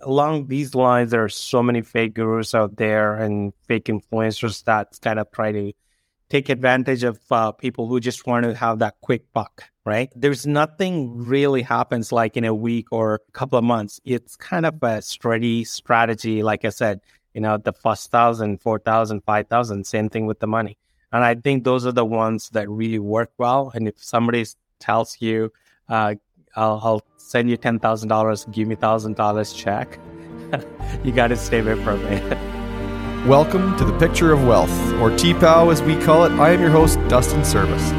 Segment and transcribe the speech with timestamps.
[0.00, 4.98] along these lines, there are so many fake gurus out there and fake influencers that
[5.02, 5.72] kind of try to
[6.28, 10.10] take advantage of uh, people who just want to have that quick buck, right?
[10.14, 14.00] There's nothing really happens like in a week or a couple of months.
[14.04, 16.42] It's kind of a steady strategy.
[16.42, 17.00] Like I said,
[17.34, 20.76] you know, the first thousand, four thousand, five thousand, same thing with the money.
[21.12, 23.72] And I think those are the ones that really work well.
[23.74, 24.44] And if somebody
[24.78, 25.50] tells you,
[25.88, 26.16] uh,
[26.58, 29.98] I'll, I'll, send you $10,000, give me $1,000 check,
[31.04, 32.18] you got to stay away from me.
[33.28, 36.32] Welcome to the Picture of Wealth, or TPOW as we call it.
[36.32, 37.90] I am your host, Dustin Service.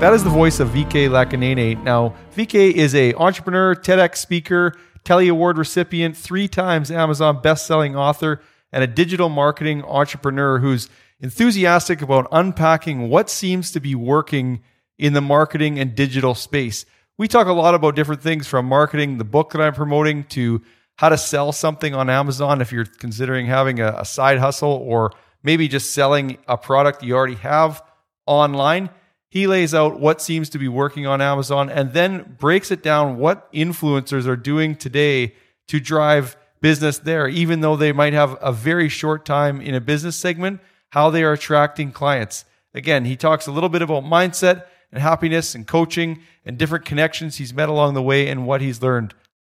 [0.00, 1.82] That is the voice of VK Lakkineni.
[1.82, 8.40] Now, VK is a entrepreneur, TEDx speaker, Telly Award recipient, three times Amazon best-selling author,
[8.72, 10.88] and a digital marketing entrepreneur who's
[11.20, 14.62] enthusiastic about unpacking what seems to be working
[14.98, 16.86] in the marketing and digital space.
[17.16, 20.60] We talk a lot about different things from marketing the book that I'm promoting to
[20.96, 25.12] how to sell something on Amazon if you're considering having a, a side hustle or
[25.44, 27.80] maybe just selling a product you already have
[28.26, 28.90] online.
[29.28, 33.18] He lays out what seems to be working on Amazon and then breaks it down
[33.18, 35.34] what influencers are doing today
[35.68, 39.80] to drive business there, even though they might have a very short time in a
[39.80, 42.44] business segment, how they are attracting clients.
[42.74, 47.36] Again, he talks a little bit about mindset and happiness and coaching and different connections
[47.36, 49.12] he's met along the way and what he's learned.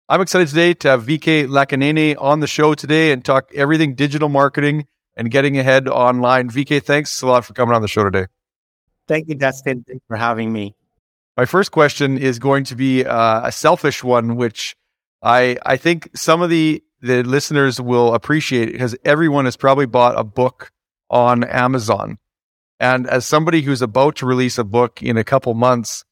[0.08, 4.28] I'm excited today to have VK Lakkineni on the show today and talk everything digital
[4.28, 6.50] marketing and getting ahead online.
[6.50, 8.26] VK, thanks a lot for coming on the show today.
[9.08, 10.76] Thank you, Dustin, for having me.
[11.36, 14.76] My first question is going to be uh, a selfish one, which
[15.22, 20.18] I I think some of the the listeners will appreciate because everyone has probably bought
[20.18, 20.70] a book
[21.08, 22.18] on Amazon.
[22.80, 26.04] And as somebody who's about to release a book in a couple months,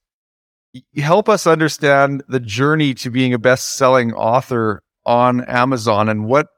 [0.96, 6.48] help us understand the journey to being a best-selling author on Amazon and what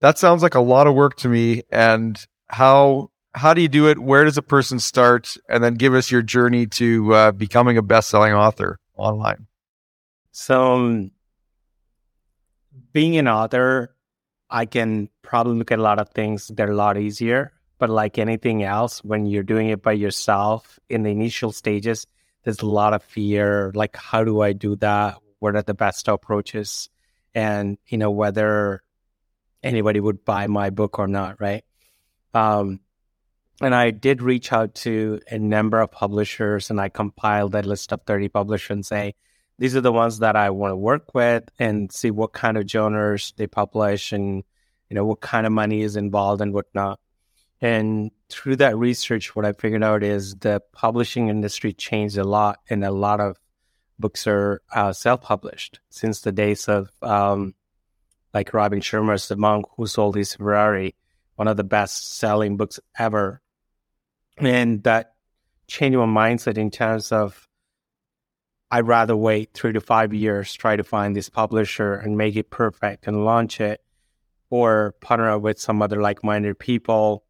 [0.00, 1.62] that sounds like a lot of work to me.
[1.70, 3.98] And how how do you do it?
[3.98, 5.36] Where does a person start?
[5.48, 9.46] And then give us your journey to uh, becoming a best-selling author online.
[10.32, 11.10] So um,
[12.92, 13.94] being an author
[14.50, 17.90] i can probably look at a lot of things that are a lot easier but
[17.90, 22.06] like anything else when you're doing it by yourself in the initial stages
[22.44, 25.18] there's a lot of fear like how do i do that?
[25.38, 26.88] What are the best approaches?
[27.34, 28.82] And you know whether
[29.62, 31.64] anybody would buy my book or not right?
[32.34, 32.80] Um,
[33.60, 37.92] and i did reach out to a number of publishers and i compiled that list
[37.92, 39.14] of 30 publishers and say
[39.58, 42.68] these are the ones that i want to work with and see what kind of
[42.68, 44.44] genres they publish and
[44.90, 47.00] you know what kind of money is involved and whatnot
[47.60, 52.60] and through that research, what I figured out is the publishing industry changed a lot,
[52.68, 53.38] and a lot of
[53.98, 57.54] books are uh, self-published since the days of um,
[58.34, 60.94] like Robin Sharma's The Monk Who Sold His Ferrari,
[61.36, 63.40] one of the best-selling books ever,
[64.36, 65.14] and that
[65.66, 67.48] changed my mindset in terms of
[68.70, 72.50] I'd rather wait three to five years, try to find this publisher and make it
[72.50, 73.80] perfect and launch it,
[74.50, 77.25] or partner up with some other like-minded people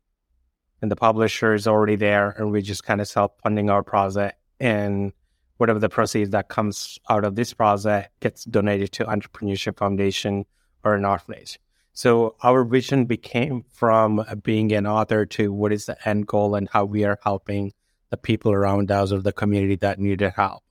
[0.82, 5.12] and the publisher is already there and we're just kind of self-funding our project and
[5.56, 10.44] whatever the proceeds that comes out of this project gets donated to entrepreneurship foundation
[10.84, 11.58] or an orphanage
[11.96, 16.68] so our vision became from being an author to what is the end goal and
[16.68, 17.72] how we are helping
[18.10, 20.62] the people around us or the community that needed help.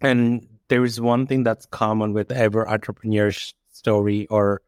[0.00, 3.30] And there is one thing that's common with every entrepreneur
[3.70, 4.62] story or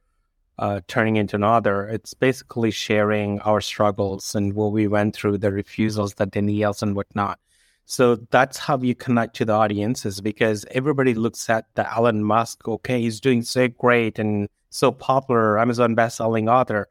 [0.59, 1.89] uh, turning into another.
[1.89, 6.83] It's basically sharing our struggles and what we went through, the refusals, that the denials,
[6.83, 7.39] and whatnot.
[7.85, 12.67] So that's how you connect to the audiences because everybody looks at the Elon Musk.
[12.69, 16.89] Okay, he's doing so great and so popular, Amazon best-selling author.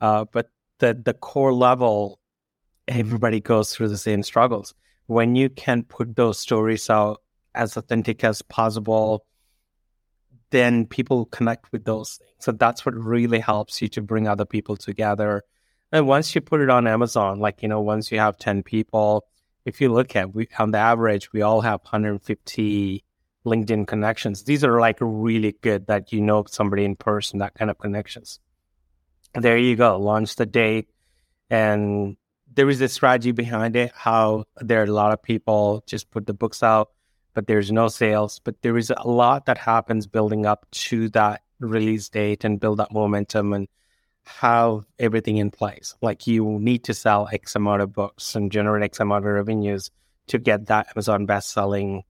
[0.00, 2.18] Uh, but the the core level,
[2.88, 4.74] everybody goes through the same struggles.
[5.06, 7.22] When you can put those stories out
[7.54, 9.26] as authentic as possible,
[10.50, 12.30] then people connect with those things.
[12.38, 15.44] So that's what really helps you to bring other people together.
[15.92, 19.26] And once you put it on Amazon, like, you know, once you have 10 people,
[19.64, 23.04] if you look at, we, on the average, we all have 150
[23.44, 24.44] LinkedIn connections.
[24.44, 28.40] These are like really good that you know somebody in person, that kind of connections.
[29.34, 30.88] There you go, launch the date.
[31.48, 32.16] And
[32.52, 36.26] there is a strategy behind it, how there are a lot of people just put
[36.26, 36.90] the books out
[37.34, 38.40] but there's no sales.
[38.42, 42.78] But there is a lot that happens building up to that release date and build
[42.78, 43.68] that momentum and
[44.24, 45.94] have everything in place.
[46.00, 49.90] Like you need to sell X amount of books and generate X amount of revenues
[50.28, 52.04] to get that Amazon best selling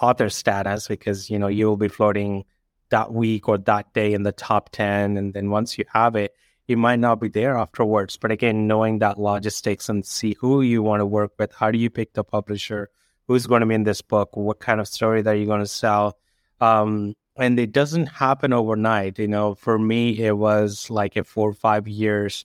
[0.00, 2.44] author status because you know you will be floating
[2.90, 5.16] that week or that day in the top 10.
[5.16, 6.34] And then once you have it,
[6.66, 8.16] you might not be there afterwards.
[8.16, 11.78] But again, knowing that logistics and see who you want to work with, how do
[11.78, 12.90] you pick the publisher,
[13.26, 15.66] who's going to be in this book, what kind of story that you're going to
[15.66, 16.16] sell.
[16.60, 19.18] Um, and it doesn't happen overnight.
[19.18, 22.44] You know, for me, it was like a four or five years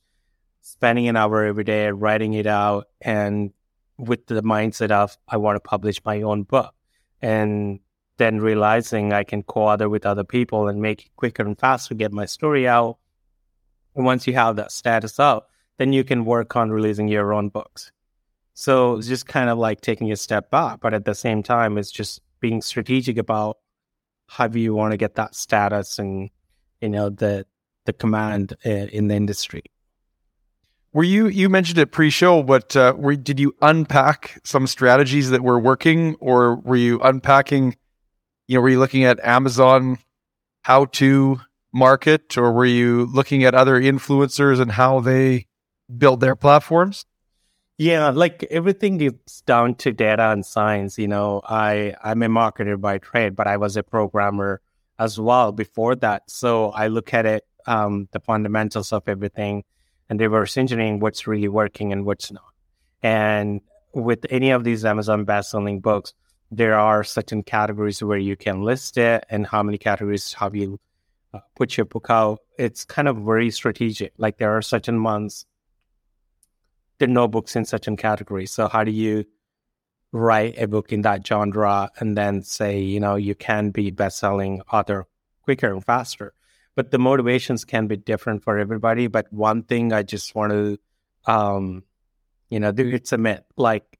[0.59, 3.51] spending an hour every day writing it out and
[3.97, 6.73] with the mindset of I want to publish my own book.
[7.21, 7.79] And
[8.17, 11.95] then realizing I can co-author with other people and make it quicker and faster, to
[11.95, 12.97] get my story out.
[13.95, 17.49] And once you have that status up, then you can work on releasing your own
[17.49, 17.91] books.
[18.53, 21.77] So it's just kind of like taking a step back, but at the same time,
[21.77, 23.57] it's just being strategic about
[24.27, 26.29] how you want to get that status and
[26.79, 27.45] you know the
[27.85, 29.63] the command in the industry.
[30.93, 35.41] Were you you mentioned it pre-show, but uh, were, did you unpack some strategies that
[35.41, 37.77] were working, or were you unpacking?
[38.47, 39.99] You know, were you looking at Amazon
[40.63, 41.39] how to
[41.73, 45.47] market, or were you looking at other influencers and how they
[45.97, 47.05] build their platforms?
[47.81, 50.99] Yeah, like everything is down to data and science.
[50.99, 54.61] You know, I I'm a marketer by trade, but I was a programmer
[54.99, 56.29] as well before that.
[56.29, 59.63] So I look at it, um, the fundamentals of everything
[60.07, 62.53] and reverse engineering what's really working and what's not.
[63.01, 63.61] And
[63.95, 66.13] with any of these Amazon best-selling books,
[66.51, 70.79] there are certain categories where you can list it, and how many categories have you
[71.33, 72.41] uh, put your book out.
[72.59, 74.13] It's kind of very strategic.
[74.19, 75.47] Like there are certain months,
[77.01, 78.51] there are no books in certain categories.
[78.51, 79.25] So how do you
[80.13, 84.61] write a book in that genre and then say, you know, you can be best-selling
[84.71, 85.07] author
[85.43, 86.33] quicker and faster?
[86.75, 89.07] but the motivations can be different for everybody.
[89.07, 90.77] But one thing I just want to,
[91.25, 91.83] um,
[92.49, 93.43] you know, do it's a myth.
[93.57, 93.99] Like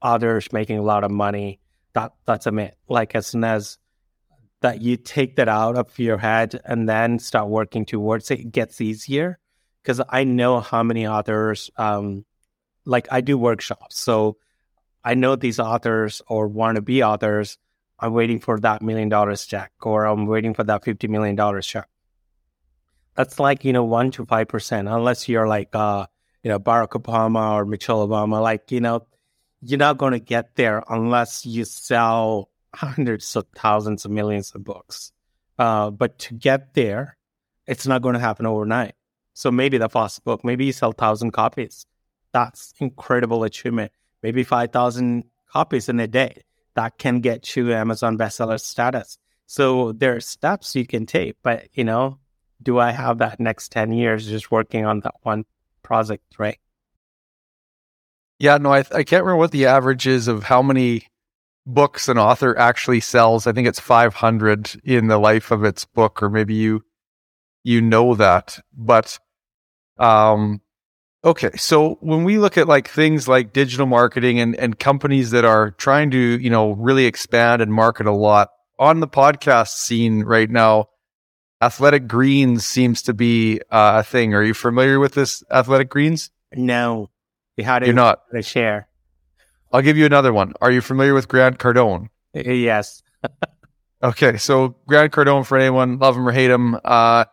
[0.00, 1.60] others making a lot of money,
[1.92, 2.74] that that's a myth.
[2.88, 3.78] Like as soon as
[4.62, 8.52] that you take that out of your head and then start working towards it, it
[8.52, 9.38] gets easier.
[9.82, 12.24] Because I know how many authors, um,
[12.86, 14.38] like I do workshops, so
[15.04, 17.58] I know these authors or want to be authors.
[17.98, 21.66] I'm waiting for that million dollars check, or I'm waiting for that fifty million dollars
[21.66, 21.88] check
[23.16, 26.06] that's like you know one to five percent, unless you're like uh,
[26.42, 28.40] you know Barack Obama or Michelle Obama.
[28.40, 29.06] Like you know,
[29.62, 34.62] you're not going to get there unless you sell hundreds of thousands of millions of
[34.62, 35.12] books.
[35.58, 37.16] Uh, but to get there,
[37.66, 38.94] it's not going to happen overnight.
[39.32, 41.86] So maybe the first book, maybe you sell thousand copies.
[42.36, 43.92] That's incredible achievement.
[44.22, 46.42] Maybe five thousand copies in a day.
[46.74, 49.16] That can get you Amazon bestseller status.
[49.46, 52.18] So there are steps you can take, but you know,
[52.62, 55.46] do I have that next 10 years just working on that one
[55.82, 56.58] project, right?
[58.38, 61.06] Yeah, no, I, I can't remember what the average is of how many
[61.64, 63.46] books an author actually sells.
[63.46, 66.82] I think it's 500 in the life of its book, or maybe you
[67.64, 68.58] you know that.
[68.76, 69.18] But
[69.96, 70.60] um,
[71.26, 75.44] okay, so when we look at like things like digital marketing and and companies that
[75.44, 80.22] are trying to you know really expand and market a lot on the podcast scene
[80.22, 80.88] right now,
[81.60, 84.34] Athletic Greens seems to be uh, a thing.
[84.34, 86.30] Are you familiar with this Athletic Greens?
[86.54, 87.10] No.
[87.62, 88.20] How do You're not.
[88.34, 88.88] To share.
[89.72, 90.52] I'll give you another one.
[90.60, 92.08] Are you familiar with Grant Cardone?
[92.34, 93.02] Yes.
[94.02, 97.24] okay, so Grant Cardone, for anyone love him or hate him, uh,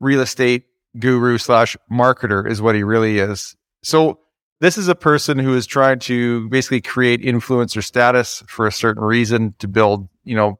[0.00, 0.66] real estate
[0.98, 3.56] guru slash marketer is what he really is.
[3.82, 4.20] So
[4.60, 9.02] this is a person who is trying to basically create influencer status for a certain
[9.02, 10.58] reason to build, you know,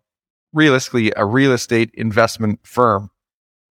[0.53, 3.11] realistically a real estate investment firm,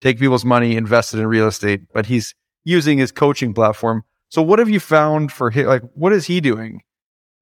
[0.01, 4.03] take people's money, invest it in real estate, but he's using his coaching platform.
[4.29, 5.67] So what have you found for him?
[5.67, 6.81] Like, what is he doing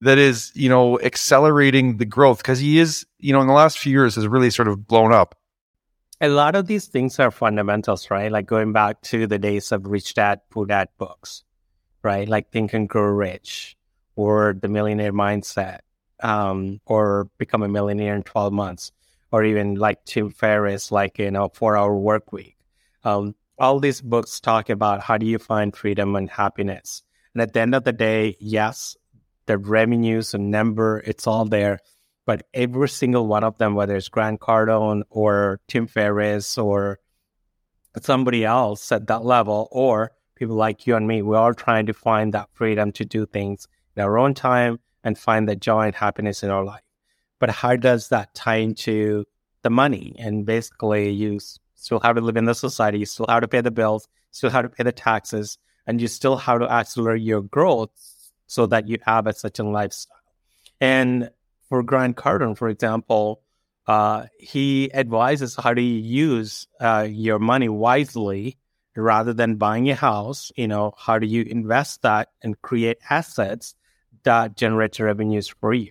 [0.01, 2.43] that is, you know, accelerating the growth?
[2.43, 5.13] Cause he is, you know, in the last few years has really sort of blown
[5.13, 5.35] up.
[6.23, 8.31] A lot of these things are fundamentals, right?
[8.31, 11.43] Like going back to the days of Rich Dad, Poor Dad books,
[12.01, 12.29] right?
[12.29, 13.75] Like Think and Grow Rich
[14.15, 15.79] or The Millionaire Mindset
[16.21, 18.93] um, or Become a Millionaire in 12 Months
[19.33, 22.55] or even like Tim Ferriss, like, you know, four hour work week.
[23.03, 27.03] Um, all these books talk about how do you find freedom and happiness.
[27.33, 28.95] And at the end of the day, yes,
[29.45, 31.79] the revenues and number, it's all there.
[32.25, 36.99] But every single one of them, whether it's Grant Cardone or Tim Ferriss or
[38.01, 42.33] somebody else at that level, or people like you and me, we're trying to find
[42.33, 46.43] that freedom to do things in our own time and find the joy and happiness
[46.43, 46.83] in our life
[47.43, 49.25] but how does that tie into
[49.63, 50.15] the money?
[50.17, 51.41] And basically, you
[51.75, 54.49] still have to live in the society, you still have to pay the bills, still
[54.49, 57.91] have to pay the taxes, and you still have to accelerate your growth
[58.47, 60.21] so that you have a certain lifestyle.
[60.79, 61.31] And
[61.73, 63.41] for Grant Cardone, for example,
[63.87, 68.59] uh, he advises how to use uh, your money wisely
[68.95, 70.51] rather than buying a house.
[70.55, 73.73] You know, how do you invest that and create assets
[74.21, 75.89] that generate revenues for you?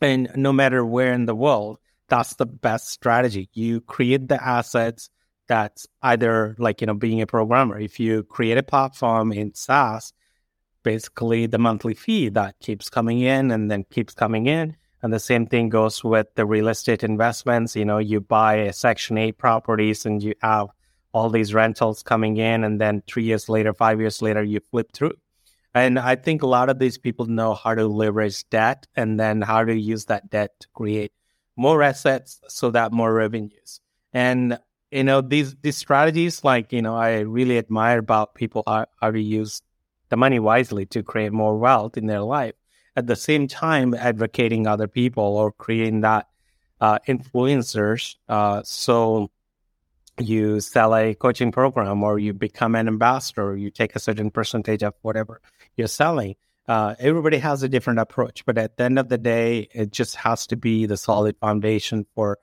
[0.00, 1.76] And no matter where in the world,
[2.08, 3.50] that's the best strategy.
[3.52, 5.10] You create the assets
[5.48, 7.78] that's either like, you know, being a programmer.
[7.78, 10.14] If you create a platform in SaaS,
[10.82, 14.76] basically the monthly fee that keeps coming in and then keeps coming in.
[15.02, 17.74] And the same thing goes with the real estate investments.
[17.74, 20.68] You know, you buy a Section 8 properties and you have
[21.12, 22.64] all these rentals coming in.
[22.64, 25.14] And then three years later, five years later, you flip through.
[25.74, 29.42] And I think a lot of these people know how to leverage debt and then
[29.42, 31.12] how to use that debt to create
[31.56, 33.80] more assets so that more revenues.
[34.12, 34.58] And
[34.90, 39.10] you know these these strategies, like you know, I really admire about people how, how
[39.10, 39.62] to use
[40.12, 42.52] the money wisely to create more wealth in their life.
[42.94, 46.28] At the same time, advocating other people or creating that
[46.82, 48.16] uh, influencers.
[48.28, 49.30] Uh, so
[50.18, 54.82] you sell a coaching program or you become an ambassador, you take a certain percentage
[54.82, 55.40] of whatever
[55.78, 56.36] you're selling.
[56.68, 60.14] Uh, everybody has a different approach, but at the end of the day, it just
[60.16, 62.38] has to be the solid foundation for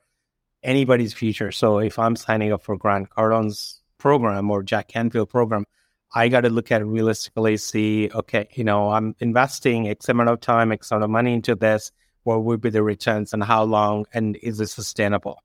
[0.64, 1.52] anybody's future.
[1.52, 5.66] So if I'm signing up for Grant Cardone's program or Jack Canfield program,
[6.12, 10.40] I got to look at realistically, see, okay, you know, I'm investing X amount of
[10.40, 11.92] time, X amount of money into this.
[12.24, 14.06] What would be the returns and how long?
[14.12, 15.42] And is it sustainable?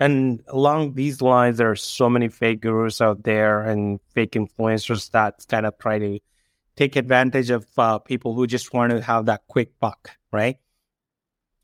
[0.00, 5.10] And along these lines, there are so many fake gurus out there and fake influencers
[5.12, 6.18] that kind of try to
[6.76, 10.58] take advantage of uh, people who just want to have that quick buck, right?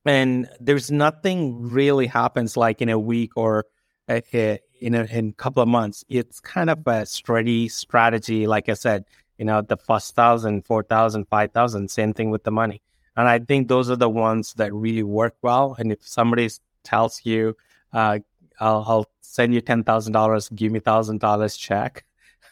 [0.04, 3.66] And there's nothing really happens like in a week or
[4.08, 6.04] a, a, in a, in couple of months.
[6.08, 8.46] It's kind of a steady strategy.
[8.46, 9.04] Like I said,
[9.38, 12.82] you know, the first thousand, four thousand, five thousand, same thing with the money.
[13.16, 15.76] And I think those are the ones that really work well.
[15.78, 16.48] And if somebody
[16.84, 17.56] tells you,
[17.92, 18.20] uh,
[18.60, 22.04] I'll, I'll send you ten thousand dollars, give me thousand dollars check,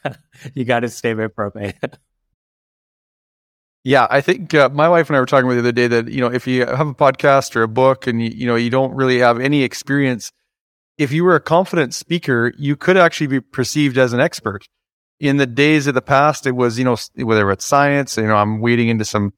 [0.55, 1.99] you got to stay away from it.
[3.85, 6.09] Yeah, I think uh, my wife and I were talking about the other day that
[6.09, 8.71] you know if you have a podcast or a book and you, you know you
[8.71, 10.33] don't really have any experience,
[10.99, 14.69] if you were a confident speaker, you could actually be perceived as an expert.
[15.21, 18.37] In the days of the past, it was you know whether it's science, you know
[18.37, 19.33] I'm wading into some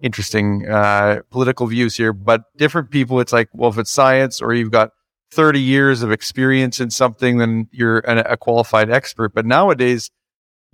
[0.00, 4.52] interesting uh, political views here, but different people, it's like well if it's science or
[4.52, 4.90] you've got
[5.30, 9.34] 30 years of experience in something, then you're an, a qualified expert.
[9.34, 10.10] But nowadays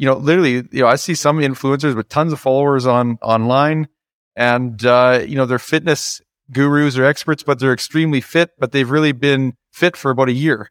[0.01, 3.87] you know, literally, you know, I see some influencers with tons of followers on online,
[4.35, 8.91] and uh, you know, they're fitness gurus or experts, but they're extremely fit, but they've
[8.91, 10.71] really been fit for about a year,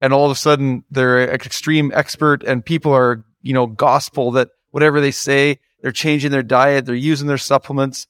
[0.00, 4.30] and all of a sudden they're an extreme expert, and people are, you know, gospel
[4.32, 8.06] that whatever they say, they're changing their diet, they're using their supplements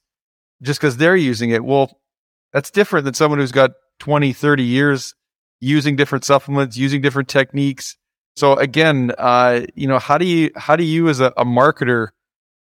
[0.61, 1.63] just because they're using it.
[1.63, 1.99] Well,
[2.51, 5.15] that's different than someone who's got 20, 30 years
[5.59, 7.97] using different supplements, using different techniques,
[8.39, 12.07] so again, uh, you know, how do you how do you as a, a marketer,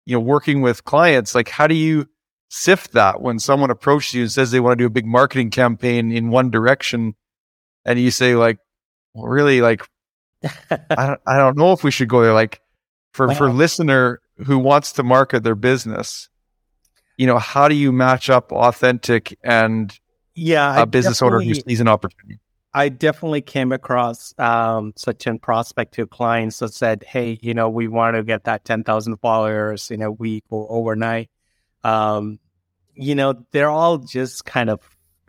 [0.04, 2.08] you know, working with clients, like how do you
[2.48, 5.50] sift that when someone approaches you and says they want to do a big marketing
[5.50, 7.14] campaign in one direction,
[7.84, 8.58] and you say like,
[9.14, 9.86] well, really, like,
[10.68, 12.32] I don't I don't know if we should go there.
[12.32, 12.60] Like,
[13.12, 16.28] for well, for listener who wants to market their business,
[17.16, 19.98] you know, how do you match up authentic and
[20.34, 22.40] yeah, a business owner who sees an opportunity?
[22.72, 27.88] I definitely came across um, such an prospective clients that said, "Hey, you know, we
[27.88, 31.30] want to get that ten thousand followers in a week or overnight."
[31.82, 32.38] Um,
[32.94, 34.80] you know, they're all just kind of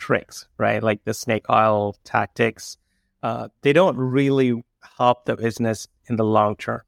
[0.01, 0.81] tricks, right?
[0.81, 2.77] Like the snake oil tactics.
[3.21, 4.63] Uh, they don't really
[4.97, 6.81] help the business in the long term.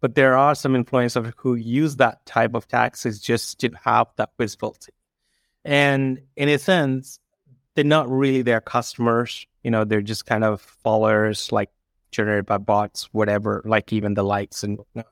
[0.00, 4.30] But there are some influencers who use that type of tactics just to have that
[4.38, 4.92] visibility.
[5.64, 7.20] And in a sense,
[7.74, 9.46] they're not really their customers.
[9.62, 11.70] You know, they're just kind of followers, like
[12.10, 15.06] generated by bots, whatever, like even the likes and whatnot.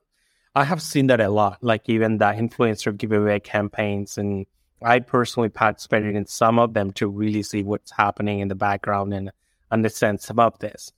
[0.54, 4.18] I have seen that a lot, like even the influencer giveaway campaigns.
[4.18, 4.44] And
[4.84, 9.14] I personally participated in some of them to really see what's happening in the background
[9.14, 9.30] and
[9.70, 10.92] understand some of this.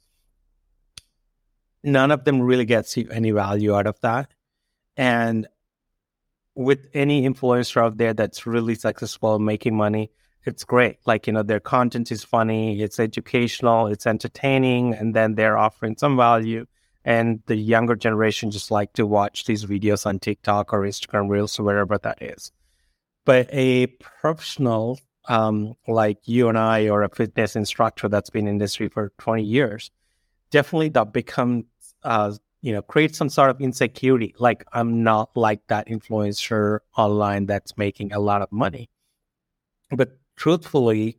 [1.83, 4.33] None of them really gets you any value out of that.
[4.97, 5.47] And
[6.55, 10.11] with any influencer out there that's really successful making money,
[10.45, 10.99] it's great.
[11.07, 15.97] Like, you know, their content is funny, it's educational, it's entertaining, and then they're offering
[15.97, 16.67] some value.
[17.05, 21.59] And the younger generation just like to watch these videos on TikTok or Instagram Reels
[21.59, 22.51] or wherever that is.
[23.25, 28.55] But a professional um, like you and I, or a fitness instructor that's been in
[28.55, 29.91] industry for 20 years,
[30.51, 31.65] definitely that becomes,
[32.03, 34.35] uh, you know, creates some sort of insecurity.
[34.39, 38.91] Like, I'm not like that influencer online that's making a lot of money.
[39.91, 41.19] But truthfully,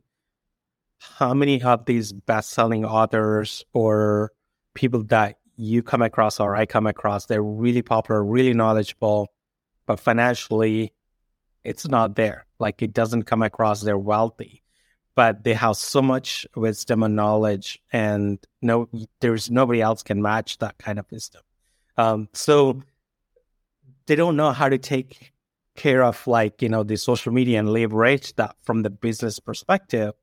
[0.98, 4.32] how many of these best-selling authors or
[4.74, 9.28] people that you come across or I come across, they're really popular, really knowledgeable,
[9.86, 10.92] but financially,
[11.66, 12.46] it's not there.
[12.58, 14.62] Like it doesn't come across they're wealthy,
[15.14, 18.88] but they have so much wisdom and knowledge, and no,
[19.20, 21.42] there's nobody else can match that kind of wisdom.
[21.96, 22.82] Um, so
[24.06, 25.32] they don't know how to take
[25.74, 30.14] care of like you know the social media and leverage that from the business perspective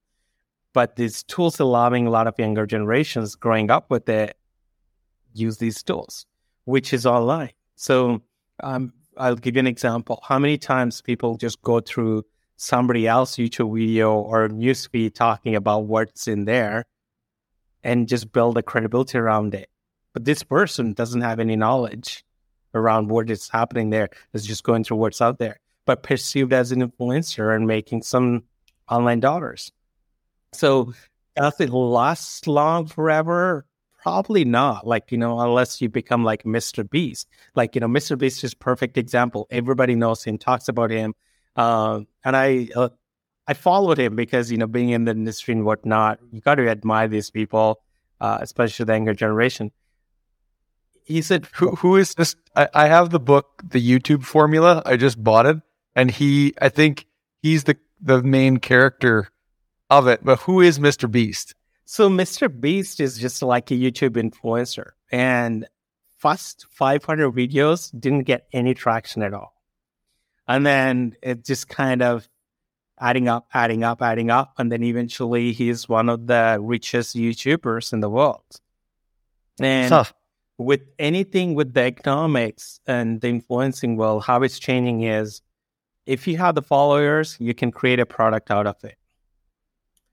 [0.73, 4.35] but these tools allowing a lot of younger generations growing up with it
[5.33, 6.25] use these tools,
[6.65, 7.51] which is online.
[7.75, 8.21] So
[8.61, 10.19] um, I'll give you an example.
[10.27, 12.25] How many times people just go through
[12.57, 16.85] somebody else YouTube video or newsfeed talking about what's in there
[17.83, 19.69] and just build a credibility around it.
[20.13, 22.23] But this person doesn't have any knowledge
[22.73, 24.09] around what is happening there.
[24.33, 28.43] It's just going through what's out there, but perceived as an influencer and making some
[28.89, 29.71] online dollars.
[30.53, 30.93] So
[31.35, 33.65] does it last long forever?
[34.03, 34.85] Probably not.
[34.85, 36.87] Like, you know, unless you become like Mr.
[36.87, 37.29] Beast.
[37.55, 38.17] Like, you know, Mr.
[38.17, 39.47] Beast is perfect example.
[39.49, 41.15] Everybody knows him, talks about him.
[41.55, 42.89] Uh, and I, uh,
[43.47, 46.67] I followed him because, you know, being in the industry and whatnot, you got to
[46.67, 47.79] admire these people,
[48.19, 49.71] uh, especially the younger generation.
[51.05, 52.35] He said, who, who is this?
[52.57, 54.81] I, I have the book, The YouTube Formula.
[54.85, 55.61] I just bought it.
[55.95, 57.05] And he, I think
[57.41, 59.29] he's the, the main character
[59.89, 60.25] of it.
[60.25, 61.09] But who is Mr.
[61.09, 61.55] Beast?
[61.85, 62.49] So Mr.
[62.49, 64.91] Beast is just like a YouTube influencer.
[65.11, 65.67] And
[66.17, 69.53] first 500 videos didn't get any traction at all.
[70.47, 72.27] And then it just kind of
[72.99, 74.53] adding up, adding up, adding up.
[74.57, 78.43] And then eventually he's one of the richest YouTubers in the world.
[79.59, 80.13] And Tough.
[80.57, 85.41] with anything with the economics and the influencing world, how it's changing is
[86.05, 88.97] if you have the followers, you can create a product out of it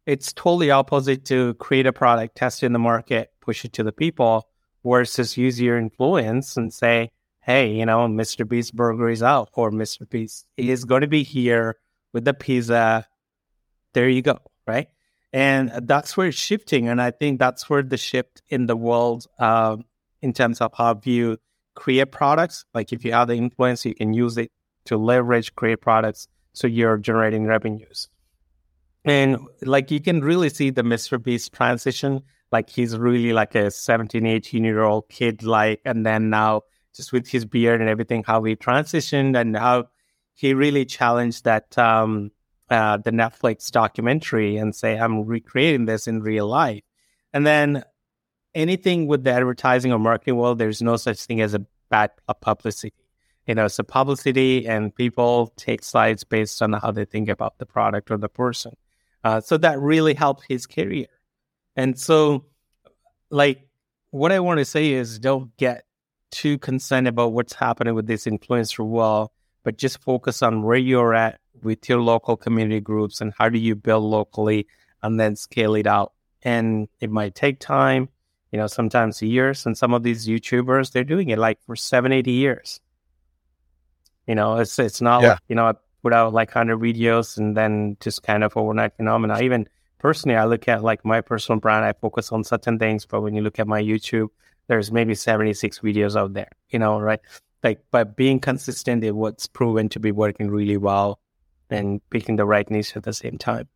[0.07, 3.83] it's totally opposite to create a product, test it in the market, push it to
[3.83, 4.49] the people,
[4.85, 7.11] versus use your influence and say,
[7.42, 8.48] hey, you know, Mr.
[8.48, 10.09] Beast burger is out, or Mr.
[10.09, 11.77] Beast is going to be here
[12.12, 13.07] with the pizza.
[13.92, 14.88] There you go, right?
[15.33, 16.88] And that's where it's shifting.
[16.88, 19.85] And I think that's where the shift in the world, um,
[20.22, 21.38] in terms of how you
[21.74, 24.51] create products, like if you have the influence, you can use it
[24.87, 26.29] to leverage, create products.
[26.53, 28.09] So you're generating revenues.
[29.04, 31.22] And like you can really see the Mr.
[31.22, 32.22] Beast transition.
[32.52, 36.62] Like he's really like a 17, 18 year old kid, like, and then now
[36.94, 39.88] just with his beard and everything, how he transitioned and how
[40.34, 42.30] he really challenged that, um,
[42.68, 46.82] uh, the Netflix documentary and say, I'm recreating this in real life.
[47.32, 47.84] And then
[48.54, 52.10] anything with the advertising or marketing world, there's no such thing as a bad
[52.40, 52.94] publicity.
[53.46, 57.58] You know, it's a publicity and people take slides based on how they think about
[57.58, 58.76] the product or the person.
[59.22, 61.06] Uh, so that really helped his career.
[61.76, 62.46] And so,
[63.30, 63.68] like,
[64.11, 65.85] what I want to say is don't get
[66.30, 71.14] too concerned about what's happening with this influencer wall, but just focus on where you're
[71.14, 74.66] at with your local community groups and how do you build locally
[75.02, 76.12] and then scale it out.
[76.42, 78.09] And it might take time,
[78.50, 79.66] you know, sometimes years.
[79.66, 82.80] And some of these YouTubers, they're doing it like for seven, 80 years.
[84.26, 85.30] You know, it's it's not yeah.
[85.30, 89.40] like, you know, put out like 100 videos and then just kind of overnight phenomena.
[89.40, 93.20] Even personally, I look at like my personal brand, I focus on certain things, but
[93.20, 94.28] when you look at my YouTube,
[94.68, 97.20] there's maybe 76 videos out there, you know, right?
[97.62, 101.20] Like, but being consistent is what's proven to be working really well
[101.68, 103.68] and picking the right niche at the same time.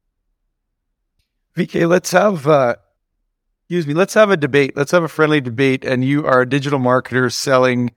[1.56, 2.76] VK, let's have, uh,
[3.62, 4.76] excuse me, let's have a debate.
[4.76, 5.84] Let's have a friendly debate.
[5.84, 7.94] And you are a digital marketer selling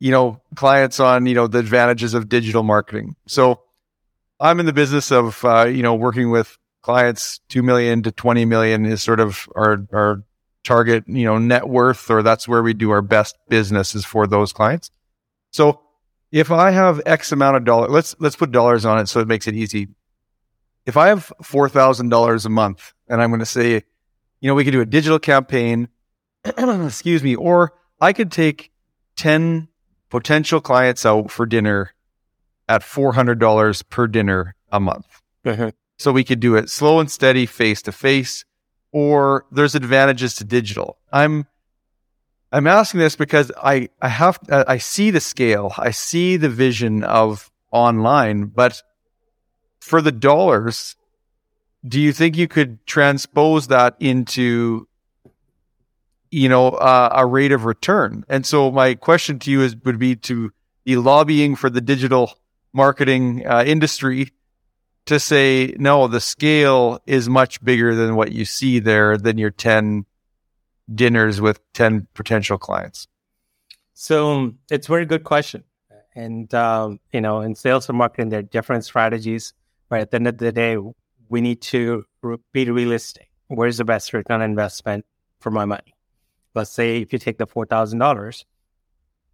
[0.00, 3.14] you know, clients on, you know, the advantages of digital marketing.
[3.28, 3.60] So
[4.40, 8.46] I'm in the business of, uh, you know, working with clients, 2 million to 20
[8.46, 10.24] million is sort of our, our
[10.64, 14.26] target, you know, net worth, or that's where we do our best business is for
[14.26, 14.90] those clients.
[15.50, 15.82] So
[16.32, 19.28] if I have X amount of dollars, let's, let's put dollars on it so it
[19.28, 19.88] makes it easy.
[20.86, 23.82] If I have $4,000 a month and I'm going to say,
[24.40, 25.88] you know, we could do a digital campaign,
[26.44, 28.72] excuse me, or I could take
[29.16, 29.68] 10
[30.10, 31.94] potential clients out for dinner
[32.68, 35.22] at $400 per dinner a month.
[35.44, 35.70] Uh-huh.
[35.98, 38.44] So we could do it slow and steady, face to face,
[38.92, 40.98] or there's advantages to digital.
[41.12, 41.46] I'm
[42.52, 47.04] I'm asking this because I I have I see the scale, I see the vision
[47.04, 48.82] of online, but
[49.78, 50.96] for the dollars,
[51.86, 54.88] do you think you could transpose that into
[56.30, 58.24] you know, uh, a rate of return.
[58.28, 60.52] And so my question to you is would be to
[60.84, 62.32] be lobbying for the digital
[62.72, 64.32] marketing uh, industry
[65.06, 69.50] to say, no, the scale is much bigger than what you see there than your
[69.50, 70.06] 10
[70.94, 73.08] dinners with 10 potential clients?
[73.94, 75.64] So it's a very good question.
[76.14, 79.52] And, um, you know, in sales and marketing, there are different strategies.
[79.88, 80.76] But at the end of the day,
[81.28, 82.04] we need to
[82.52, 83.30] be realistic.
[83.48, 85.04] Where's the best return on investment
[85.40, 85.94] for my money?
[86.54, 88.44] Let's say if you take the $4,000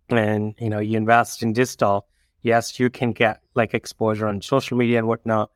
[0.08, 2.06] and, you know, you invest in digital,
[2.42, 5.50] yes, you can get like exposure on social media and whatnot.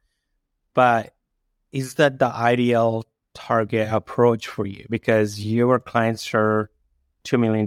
[0.75, 1.15] But
[1.73, 4.87] is that the ideal target approach for you?
[4.89, 6.71] Because your clients are
[7.25, 7.67] $2 million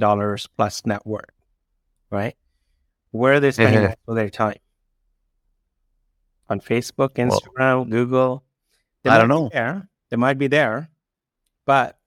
[0.57, 1.29] plus net worth,
[2.09, 2.35] right?
[3.11, 4.11] Where are they spending mm-hmm.
[4.11, 4.57] of their time?
[6.49, 8.43] On Facebook, Instagram, well, Google?
[9.03, 9.49] They I don't know.
[9.53, 9.87] There.
[10.09, 10.89] They might be there,
[11.65, 11.97] but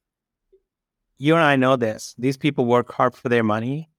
[1.18, 2.14] you and I know this.
[2.18, 3.90] These people work hard for their money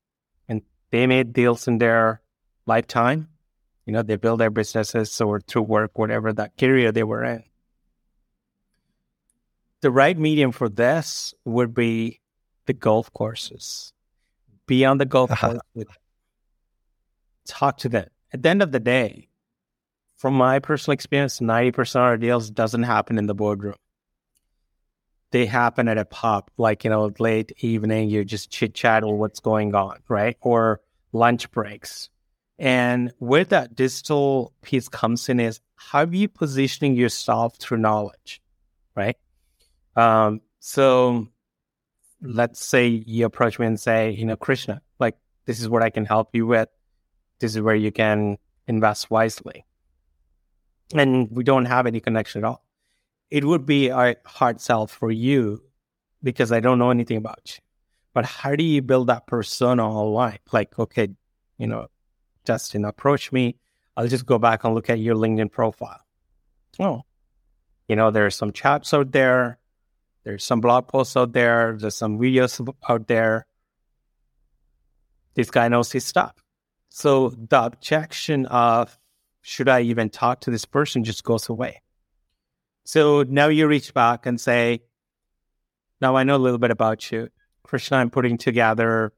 [0.48, 2.22] and they made deals in their
[2.66, 3.30] lifetime.
[3.86, 7.44] You know, they build their businesses or through work, whatever that career they were in.
[9.82, 12.20] The right medium for this would be
[12.66, 13.94] the golf courses.
[14.66, 15.48] Be on the golf uh-huh.
[15.48, 15.96] course with them.
[17.46, 18.08] talk to them.
[18.34, 19.30] At the end of the day,
[20.18, 23.76] from my personal experience, 90% of our deals doesn't happen in the boardroom.
[25.32, 29.18] They happen at a pub, like, you know, late evening, you just chit chat or
[29.18, 30.38] what's going on, right?
[30.42, 32.10] Or lunch breaks.
[32.58, 38.42] And where that digital piece comes in is how are you positioning yourself through knowledge,
[38.96, 39.18] right?
[39.96, 41.28] Um, so
[42.22, 45.90] let's say you approach me and say, you know, Krishna, like, this is what I
[45.90, 46.70] can help you with.
[47.40, 48.38] This is where you can
[48.68, 49.66] invest wisely
[50.94, 52.64] and we don't have any connection at all.
[53.30, 55.62] It would be a hard sell for you
[56.24, 57.64] because I don't know anything about you.
[58.14, 60.40] But how do you build that persona online?
[60.52, 61.10] Like, okay,
[61.58, 61.88] you know,
[62.46, 63.58] Justin, approach me.
[63.96, 66.02] I'll just go back and look at your LinkedIn profile.
[66.80, 67.04] Oh,
[67.88, 69.60] you know, there's some chats out there.
[70.24, 71.78] There's some blog posts out there.
[71.80, 73.46] There's some videos out there.
[75.36, 76.36] This guy knows his stuff.
[76.90, 78.98] So the objection of
[79.42, 81.82] should I even talk to this person just goes away.
[82.88, 84.80] So now you reach back and say,
[86.00, 87.28] now I know a little bit about you.
[87.64, 89.12] Krishna, I'm putting together,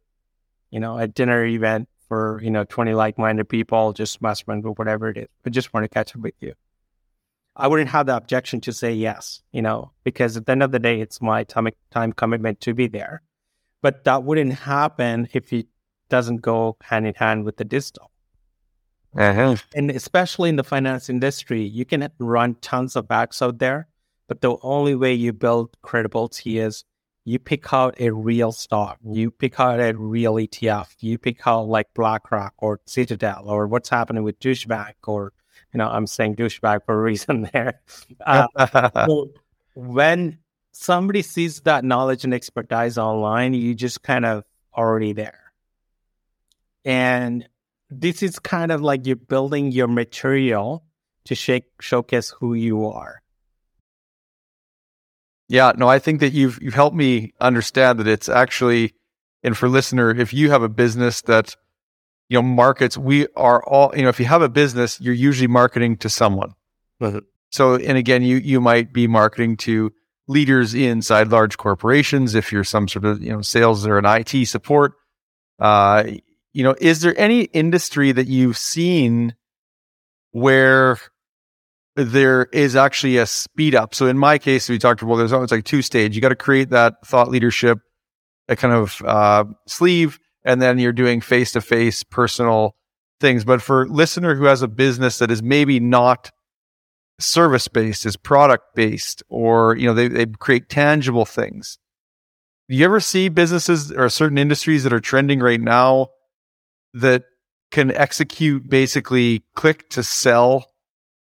[0.72, 5.10] you know, a dinner event for, you know, 20 like-minded people, just mastermind or whatever
[5.10, 5.28] it is.
[5.46, 6.56] I just want to catch up with you.
[7.56, 10.72] I wouldn't have the objection to say yes, you know, because at the end of
[10.72, 13.22] the day, it's my time, time commitment to be there.
[13.84, 15.68] But that wouldn't happen if it
[16.10, 18.09] doesn't go hand in hand with the digital.
[19.16, 19.56] Uh-huh.
[19.74, 23.88] And especially in the finance industry, you can run tons of backs out there,
[24.28, 26.86] but the only way you build credibility is
[27.26, 31.68] you pick out a real stock, you pick out a real ETF, you pick out
[31.68, 35.34] like BlackRock or Citadel or what's happening with douchebag or
[35.74, 37.82] you know I'm saying douchebag for a reason there.
[38.26, 38.48] Uh,
[39.06, 39.32] so
[39.74, 40.38] when
[40.72, 44.44] somebody sees that knowledge and expertise online, you just kind of
[44.76, 45.52] already there.
[46.86, 47.48] And
[47.90, 50.84] this is kind of like you're building your material
[51.26, 53.22] to shake, showcase who you are.
[55.48, 58.94] Yeah, no, I think that you've you've helped me understand that it's actually,
[59.44, 61.56] and for listener, if you have a business that
[62.30, 65.48] you know markets, we are all you know, if you have a business, you're usually
[65.48, 66.54] marketing to someone.
[67.02, 67.20] Mm-hmm.
[67.50, 69.92] So, and again, you you might be marketing to
[70.28, 72.36] leaders inside large corporations.
[72.36, 74.94] If you're some sort of you know sales or an IT support,
[75.58, 76.04] uh,
[76.54, 79.36] you know, is there any industry that you've seen
[80.32, 80.98] where
[81.96, 83.94] there is actually a speed up?
[83.94, 86.16] So in my case, we talked about there's always like two stage.
[86.16, 87.80] You got to create that thought leadership,
[88.48, 92.76] a kind of uh, sleeve, and then you're doing face to face personal
[93.20, 93.44] things.
[93.44, 96.32] But for listener who has a business that is maybe not
[97.20, 101.78] service based, is product based, or you know they they create tangible things.
[102.70, 106.10] Do you ever see businesses or certain industries that are trending right now
[106.94, 107.24] that
[107.72, 110.66] can execute basically click to sell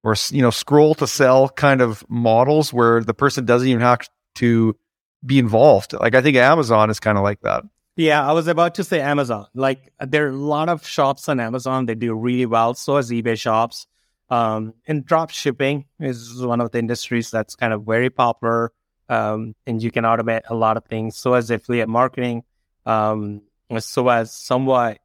[0.02, 4.08] or you know scroll to sell kind of models where the person doesn't even have
[4.36, 4.76] to
[5.24, 5.92] be involved.
[5.92, 7.64] Like I think Amazon is kind of like that.
[7.96, 9.46] Yeah, I was about to say Amazon.
[9.54, 12.74] Like there are a lot of shops on Amazon they do really well.
[12.74, 13.86] So as eBay shops.
[14.30, 18.72] Um, and drop shipping is one of the industries that's kind of very popular.
[19.08, 21.16] Um, and you can automate a lot of things.
[21.16, 22.44] So as affiliate marketing,
[22.86, 23.42] um,
[23.80, 24.98] so as somewhat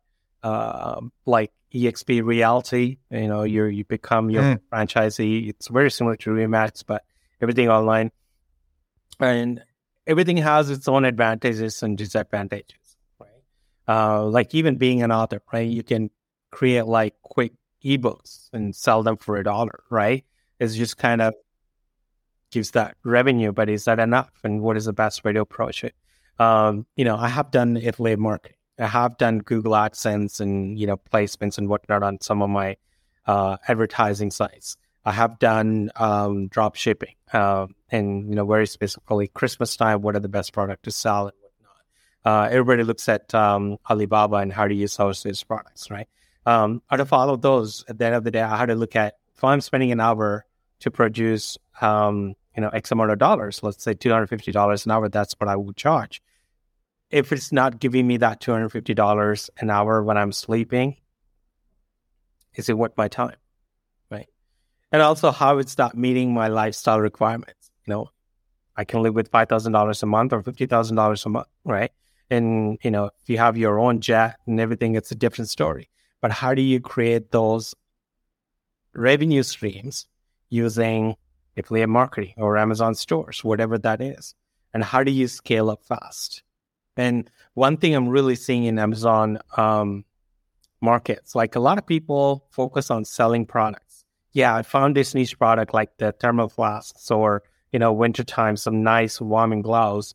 [0.45, 4.59] uh, like EXP Realty You know, you you become your mm.
[4.71, 5.49] franchisee.
[5.49, 7.03] It's very similar to Remax, but
[7.41, 8.11] everything online,
[9.19, 9.63] and
[10.05, 12.95] everything has its own advantages and disadvantages.
[13.19, 13.43] Right?
[13.87, 15.67] Uh, like even being an author, right?
[15.67, 16.11] You can
[16.51, 17.53] create like quick
[17.83, 20.23] ebooks and sell them for a dollar, right?
[20.59, 21.33] It's just kind of
[22.51, 24.31] gives that revenue, but is that enough?
[24.43, 25.95] And what is the best way to approach it?
[26.37, 28.57] Um, you know, I have done affiliate marketing.
[28.79, 32.77] I have done Google AdSense and you know placements and whatnot on some of my
[33.25, 34.77] uh, advertising sites.
[35.05, 40.01] I have done um, drop shipping uh, and you know very specifically Christmas time.
[40.01, 41.75] What are the best product to sell and whatnot?
[42.25, 46.07] Uh, everybody looks at um, Alibaba and how do you source these products, right?
[46.45, 48.75] Um, out of all of those, at the end of the day, I had to
[48.75, 50.45] look at if I'm spending an hour
[50.79, 54.85] to produce um, you know X amount of dollars, let's say two hundred fifty dollars
[54.85, 55.07] an hour.
[55.07, 56.21] That's what I would charge.
[57.11, 60.97] If it's not giving me that two hundred fifty dollars an hour when I'm sleeping,
[62.55, 63.37] is it worth my time?
[64.09, 64.27] Right.
[64.91, 67.71] And also how it's not meeting my lifestyle requirements.
[67.85, 68.09] You know,
[68.75, 71.47] I can live with five thousand dollars a month or fifty thousand dollars a month,
[71.63, 71.91] right?
[72.29, 75.89] And you know, if you have your own jet and everything, it's a different story.
[76.21, 77.75] But how do you create those
[78.95, 80.07] revenue streams
[80.49, 81.15] using
[81.55, 84.33] affiliate marketing or Amazon stores, whatever that is?
[84.73, 86.41] And how do you scale up fast?
[86.97, 90.05] And one thing I'm really seeing in Amazon um,
[90.81, 93.95] markets, like a lot of people focus on selling products
[94.35, 98.83] yeah, I found this niche product like the thermal flasks or, you know, wintertime, some
[98.83, 100.13] nice warming gloves,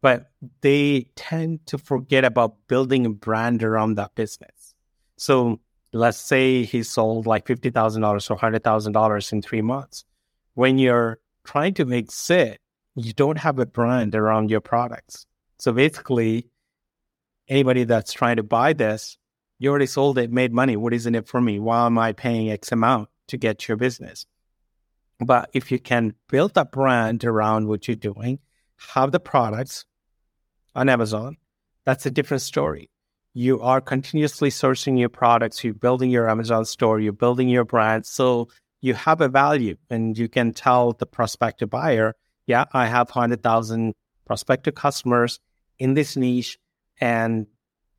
[0.00, 4.76] but they tend to forget about building a brand around that business.
[5.16, 5.58] So
[5.92, 10.04] let's say he sold like $50,000 or $100,000 in three months.
[10.54, 12.60] When you're trying to make sit,
[12.94, 15.26] you don't have a brand around your products.
[15.58, 16.48] So basically,
[17.48, 19.18] anybody that's trying to buy this,
[19.58, 20.76] you already sold it, made money.
[20.76, 21.58] What is in it for me?
[21.58, 23.08] Why am I paying X amount?
[23.28, 24.26] to get your business.
[25.18, 28.38] But if you can build a brand around what you're doing,
[28.94, 29.84] have the products
[30.74, 31.36] on Amazon,
[31.84, 32.90] that's a different story.
[33.32, 38.06] You are continuously sourcing your products, you're building your Amazon store, you're building your brand.
[38.06, 38.48] So
[38.80, 42.14] you have a value and you can tell the prospective buyer,
[42.46, 43.94] yeah, I have 100,000
[44.26, 45.40] prospective customers
[45.78, 46.58] in this niche
[47.00, 47.46] and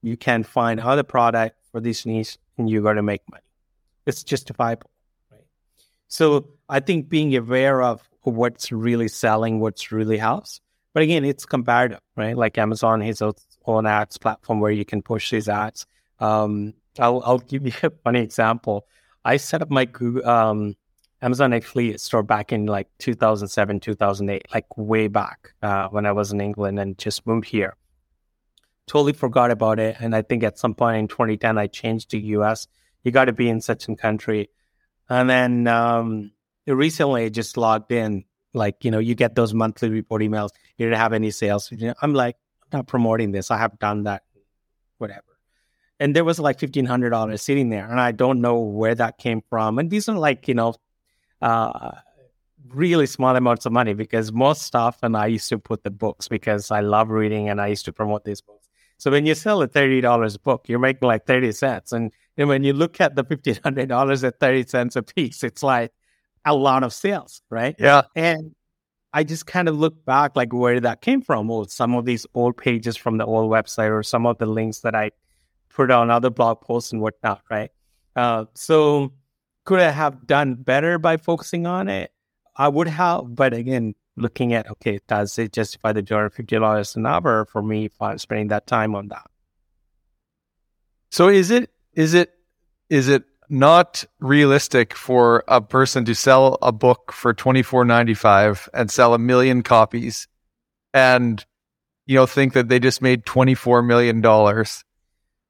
[0.01, 3.43] you can find other product for this niche and you're going to make money.
[4.05, 4.89] It's justifiable.
[5.31, 5.41] Right.
[6.07, 10.61] So I think being aware of what's really selling, what's really helps.
[10.93, 12.35] But again, it's comparative, right?
[12.35, 15.85] Like Amazon has its own ads platform where you can push these ads.
[16.19, 18.87] Um, I'll, I'll give you a funny example.
[19.23, 20.75] I set up my Google, um,
[21.21, 26.31] Amazon actually started back in like 2007, 2008, like way back uh, when I was
[26.31, 27.75] in England and just moved here.
[28.85, 29.97] Totally forgot about it.
[29.99, 32.67] And I think at some point in 2010, I changed to US.
[33.03, 34.49] You got to be in such a country
[35.09, 36.31] and then um,
[36.65, 38.25] recently, I just logged in.
[38.53, 40.49] Like, you know, you get those monthly report emails.
[40.77, 41.71] You didn't have any sales.
[42.01, 43.51] I'm like, I'm not promoting this.
[43.51, 44.23] I have done that,
[44.97, 45.21] whatever.
[45.99, 47.89] And there was like $1,500 sitting there.
[47.89, 49.79] And I don't know where that came from.
[49.79, 50.75] And these are like, you know,
[51.41, 51.91] uh,
[52.69, 56.27] really small amounts of money because most stuff, and I used to put the books
[56.27, 58.67] because I love reading and I used to promote these books.
[58.97, 61.91] So when you sell a $30 book, you're making like 30 cents.
[61.91, 65.43] And and when you look at the fifteen hundred dollars at thirty cents a piece,
[65.43, 65.91] it's like
[66.45, 67.75] a lot of sales, right?
[67.79, 68.03] Yeah.
[68.15, 68.55] And
[69.11, 71.49] I just kind of look back, like where that came from.
[71.49, 74.79] Or some of these old pages from the old website, or some of the links
[74.81, 75.11] that I
[75.69, 77.71] put on other blog posts and whatnot, right?
[78.15, 79.13] Uh, so
[79.67, 82.13] could I have done better by focusing on it?
[82.55, 86.55] I would have, but again, looking at okay, does it justify the two hundred fifty
[86.55, 89.29] dollars an hour for me if I'm spending that time on that?
[91.11, 92.31] So is it is it
[92.89, 98.13] is it not realistic for a person to sell a book for twenty four ninety
[98.13, 100.29] five and sell a million copies
[100.93, 101.45] and
[102.05, 104.85] you know think that they just made twenty four million dollars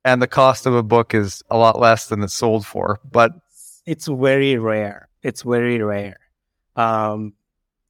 [0.03, 2.99] and the cost of a book is a lot less than it's sold for.
[3.03, 3.33] But
[3.87, 5.07] it's very rare.
[5.23, 6.19] It's very rare.
[6.75, 7.33] Um,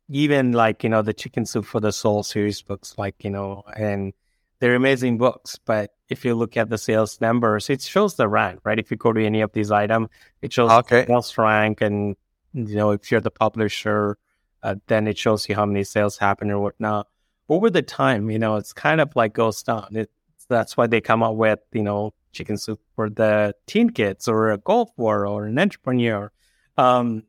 [0.08, 3.64] even like you know the Chicken Soup for the Soul series books, like you know,
[3.76, 4.14] and
[4.60, 8.62] they're amazing books, but if you look at the sales numbers, it shows the rank,
[8.64, 8.80] right?
[8.80, 10.08] If you go to any of these items,
[10.42, 11.06] it shows okay.
[11.06, 12.16] sales rank, and
[12.54, 14.18] you know if you're the publisher,
[14.64, 17.08] uh, then it shows you how many sales happen or whatnot.
[17.50, 19.88] Over the time, you know, it's kind of like goes down.
[19.96, 20.12] It,
[20.48, 24.52] that's why they come up with you know chicken soup for the teen kids or
[24.52, 26.32] a golf war or an entrepreneur.
[26.78, 27.23] Um,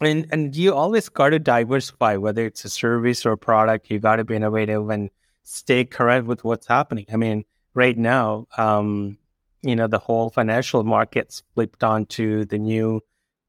[0.00, 3.90] and and you always got to diversify, whether it's a service or a product.
[3.90, 5.10] You got to be innovative and
[5.42, 7.06] stay current with what's happening.
[7.12, 9.18] I mean, right now, um,
[9.62, 13.00] you know, the whole financial markets flipped onto the new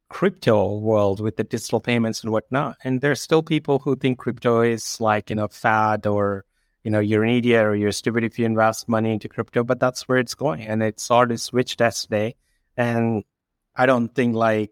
[0.09, 2.77] crypto world with the digital payments and whatnot.
[2.83, 6.45] And there's still people who think crypto is like, you know, fad or,
[6.83, 9.79] you know, you're an idiot or you're stupid if you invest money into crypto, but
[9.79, 10.61] that's where it's going.
[10.61, 12.35] And it's already switched yesterday.
[12.75, 13.23] And
[13.75, 14.71] I don't think like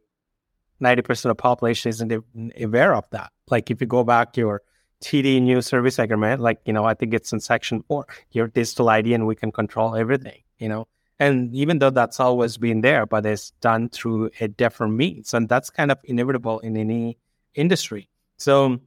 [0.82, 2.24] 90% of the population isn't
[2.60, 3.32] aware of that.
[3.50, 4.62] Like if you go back to your
[5.02, 8.90] TD new service agreement, like, you know, I think it's in section four, your digital
[8.90, 10.88] ID and we can control everything, you know.
[11.18, 15.34] And even though that's always been there, but it's done through a different means.
[15.36, 17.20] And that's kind of inevitable in any
[17.54, 18.10] industry.
[18.38, 18.80] So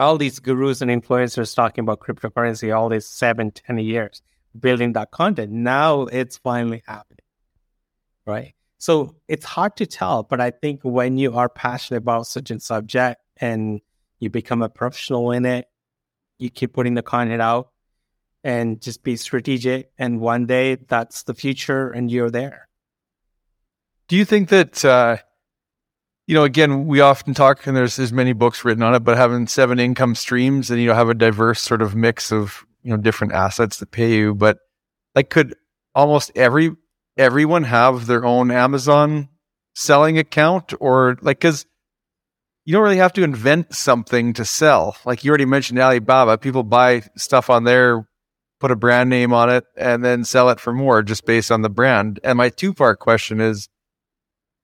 [0.00, 4.22] all these gurus and influencers talking about cryptocurrency all these seven, ten years,
[4.58, 5.52] building that content.
[5.52, 7.18] Now it's finally happening.
[8.26, 8.54] Right.
[8.78, 12.58] So it's hard to tell, but I think when you are passionate about such a
[12.60, 13.80] subject and
[14.18, 15.66] you become a professional in it,
[16.38, 17.70] you keep putting the content out
[18.42, 19.90] and just be strategic.
[19.98, 22.68] And one day that's the future and you're there.
[24.08, 25.18] Do you think that, uh,
[26.30, 29.16] you know, again, we often talk, and there's there's many books written on it, but
[29.16, 32.90] having seven income streams and you know have a diverse sort of mix of you
[32.92, 34.58] know different assets that pay you, but
[35.16, 35.56] like could
[35.92, 36.70] almost every
[37.16, 39.28] everyone have their own Amazon
[39.74, 41.66] selling account or like because
[42.64, 44.96] you don't really have to invent something to sell.
[45.04, 48.06] Like you already mentioned Alibaba, people buy stuff on there,
[48.60, 51.62] put a brand name on it, and then sell it for more just based on
[51.62, 52.20] the brand.
[52.22, 53.68] And my two part question is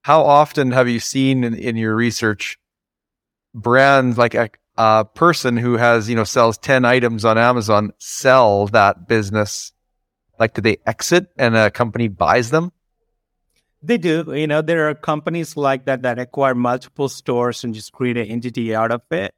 [0.07, 2.57] how often have you seen in, in your research
[3.53, 8.67] brands like a, a person who has, you know, sells 10 items on Amazon sell
[8.67, 9.73] that business
[10.39, 12.71] like, do they exit and a company buys them?
[13.83, 14.23] They do.
[14.33, 18.27] You know, there are companies like that that acquire multiple stores and just create an
[18.27, 19.33] entity out of it.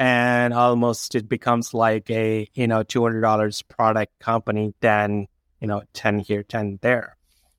[0.00, 5.28] And almost it becomes like a, you know, $200 product company, then,
[5.60, 7.16] you know, 10 here, 10 there.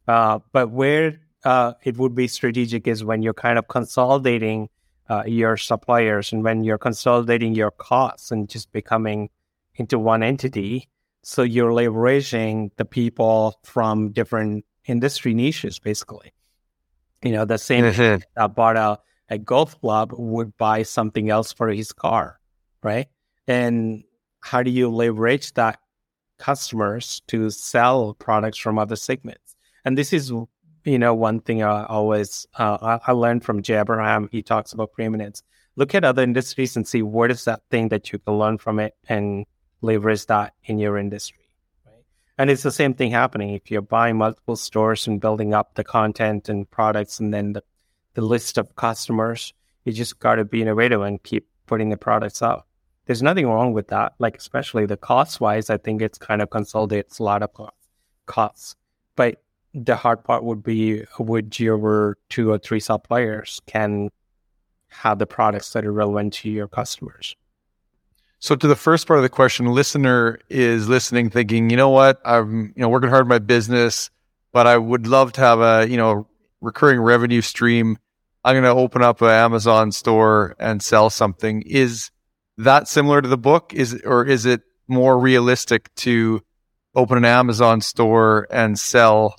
[0.09, 4.69] Uh, but where uh, it would be strategic is when you're kind of consolidating
[5.09, 9.29] uh, your suppliers and when you're consolidating your costs and just becoming
[9.75, 10.87] into one entity
[11.21, 16.33] so you're leveraging the people from different industry niches, basically.
[17.23, 18.21] You know, the same mm-hmm.
[18.35, 18.99] that bought a,
[19.29, 22.39] a golf club would buy something else for his car,
[22.81, 23.07] right?
[23.47, 24.03] And
[24.41, 25.79] how do you leverage that
[26.37, 29.55] customers to sell products from other segments?
[29.83, 30.31] And this is,
[30.83, 34.29] you know, one thing I always uh, I learned from Jay Abraham.
[34.31, 35.43] He talks about preeminence.
[35.75, 38.79] Look at other industries and see what is that thing that you can learn from
[38.79, 39.45] it and
[39.81, 41.47] leverage that in your industry.
[41.85, 42.03] Right?
[42.37, 45.83] And it's the same thing happening if you're buying multiple stores and building up the
[45.83, 47.63] content and products and then the,
[48.15, 49.53] the list of customers.
[49.85, 52.65] You just got to be innovative and keep putting the products out.
[53.05, 54.13] There's nothing wrong with that.
[54.19, 57.49] Like, especially the cost wise, I think it's kind of consolidates a lot of
[58.25, 58.75] costs.
[59.15, 59.41] But
[59.73, 64.09] the hard part would be would your two or three suppliers can
[64.89, 67.35] have the products that are relevant to your customers.
[68.39, 72.21] So to the first part of the question, listener is listening, thinking, you know what,
[72.25, 74.09] I'm you know working hard in my business,
[74.51, 76.27] but I would love to have a you know
[76.61, 77.97] recurring revenue stream.
[78.43, 81.61] I'm going to open up an Amazon store and sell something.
[81.63, 82.09] Is
[82.57, 83.73] that similar to the book?
[83.73, 86.41] Is or is it more realistic to
[86.95, 89.35] open an Amazon store and sell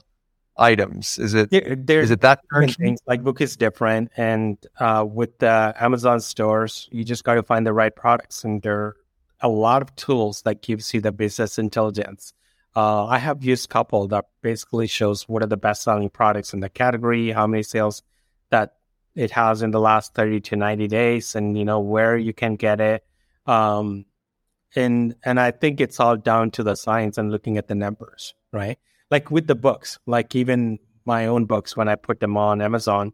[0.60, 1.18] items?
[1.18, 2.40] Is it there, is it that
[2.76, 7.42] things like book is different, and uh, with the Amazon stores, you just got to
[7.42, 8.96] find the right products, and there are
[9.40, 12.34] a lot of tools that gives you the business intelligence.
[12.76, 16.52] Uh, I have used a couple that basically shows what are the best selling products
[16.54, 18.02] in the category, how many sales
[18.50, 18.74] that
[19.14, 22.56] it has in the last 30 to 90 days and you know where you can
[22.56, 23.04] get it
[23.46, 24.04] um,
[24.76, 28.34] and and i think it's all down to the science and looking at the numbers
[28.52, 28.78] right
[29.10, 33.12] like with the books, like even my own books, when I put them on Amazon,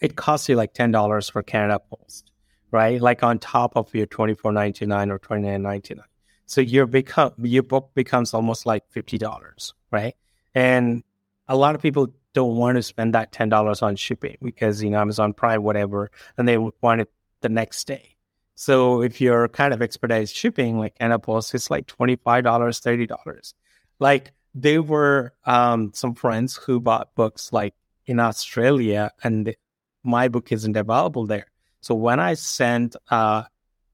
[0.00, 2.30] it costs you like ten dollars for Canada Post,
[2.70, 3.00] right?
[3.00, 6.04] Like on top of your twenty four ninety nine or twenty nine ninety nine.
[6.46, 10.14] So your become your book becomes almost like fifty dollars, right?
[10.54, 11.02] And
[11.48, 14.90] a lot of people don't want to spend that ten dollars on shipping because you
[14.90, 17.10] know Amazon Prime, whatever, and they want it
[17.40, 18.16] the next day.
[18.54, 22.78] So if you're kind of expedited shipping, like Canada Post, it's like twenty five dollars,
[22.80, 23.54] thirty dollars.
[23.98, 27.74] Like they were um, some friends who bought books like
[28.06, 29.54] in Australia, and
[30.02, 31.46] my book isn't available there.
[31.82, 33.44] So when I sent uh,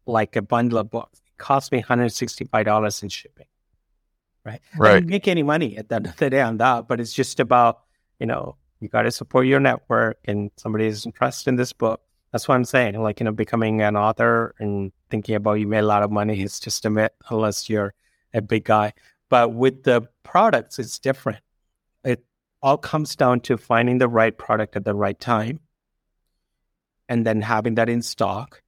[0.06, 3.46] like a bundle of books, it cost me $165 in shipping.
[4.44, 4.60] Right.
[4.76, 4.90] Right.
[4.90, 7.12] I didn't make any money at the end of the day on that, but it's
[7.12, 7.80] just about,
[8.20, 12.00] you know, you got to support your network and somebody is interested in this book.
[12.30, 13.00] That's what I'm saying.
[13.00, 16.42] Like, you know, becoming an author and thinking about you made a lot of money
[16.42, 17.94] is just a myth unless you're
[18.34, 18.92] a big guy.
[19.32, 21.38] But with the products, it's different.
[22.04, 22.22] It
[22.60, 25.60] all comes down to finding the right product at the right time
[27.08, 28.60] and then having that in stock.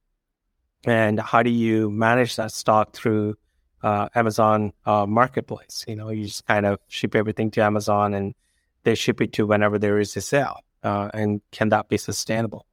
[0.83, 3.35] And how do you manage that stock through
[3.83, 5.85] uh, Amazon uh, Marketplace?
[5.87, 8.33] You know, you just kind of ship everything to Amazon and
[8.85, 10.61] they ship it to whenever there is a sale.
[10.85, 12.65] uh, and can that be sustainable?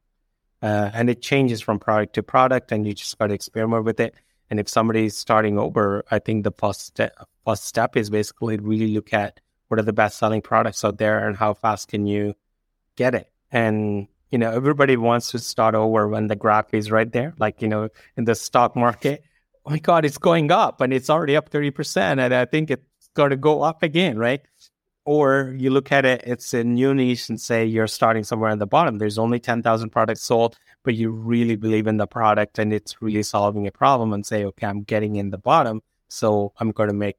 [0.63, 4.01] Uh, and it changes from product to product, and you just got to experiment with
[4.01, 4.15] it.
[4.53, 8.89] And if somebody's starting over, I think the first step, first step is basically really
[8.89, 12.35] look at what are the best selling products out there and how fast can you
[12.95, 13.33] get it.
[13.51, 17.63] And you know, everybody wants to start over when the graph is right there, like
[17.63, 17.89] you know,
[18.19, 19.25] in the stock market.
[19.65, 22.71] Oh my God, it's going up, and it's already up thirty percent, and I think
[22.71, 24.43] it's going to go up again, right?
[25.05, 28.59] Or you look at it, it's a new niche and say you're starting somewhere at
[28.61, 28.99] the bottom.
[28.99, 33.25] There's only 10,000 products sold, but you really believe in the product and it's really
[33.25, 35.83] solving a problem and say, okay, I'm getting in the bottom.
[36.09, 37.17] So I'm going to make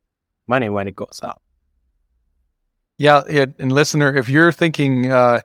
[0.48, 1.42] money when it goes up.
[2.98, 3.24] Yeah.
[3.60, 5.42] And listener, if you're thinking, uh,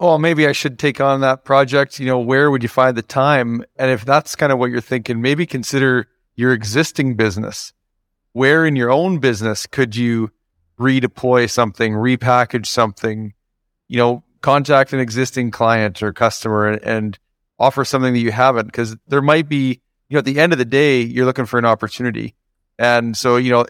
[0.00, 3.02] oh, maybe I should take on that project, you know, where would you find the
[3.02, 3.64] time?
[3.76, 7.72] And if that's kind of what you're thinking, maybe consider your existing business.
[8.32, 10.30] Where in your own business could you
[10.82, 13.32] redeploy something, repackage something,
[13.88, 17.18] you know, contact an existing client or customer and, and
[17.58, 20.58] offer something that you haven't because there might be, you know, at the end of
[20.58, 22.34] the day, you're looking for an opportunity.
[22.78, 23.66] And so, you know,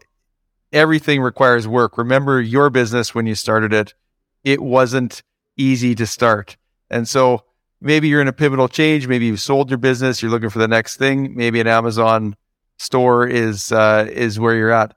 [0.72, 1.98] everything requires work.
[1.98, 3.94] Remember your business when you started it,
[4.42, 5.22] it wasn't
[5.56, 6.56] easy to start.
[6.90, 7.44] And so
[7.80, 9.06] maybe you're in a pivotal change.
[9.06, 10.22] Maybe you've sold your business.
[10.22, 11.36] You're looking for the next thing.
[11.36, 12.36] Maybe an Amazon
[12.78, 14.96] store is, uh, is where you're at.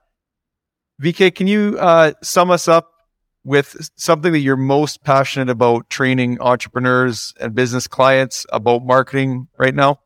[1.02, 2.92] VK, can you uh, sum us up
[3.44, 9.76] with something that you're most passionate about training entrepreneurs and business clients about marketing right
[9.76, 10.00] now?